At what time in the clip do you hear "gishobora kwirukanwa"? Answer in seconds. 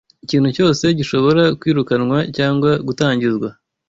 0.99-2.17